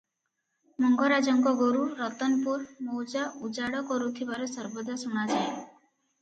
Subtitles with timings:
[0.85, 5.47] ମଙ୍ଗରାଜଙ୍କ ଗୋରୁ ରତନପୁର ମୌଜା ଉଜାଡ଼ କରୁଥିବାର ସର୍ବଦା ଶୁଣାଯାଏ।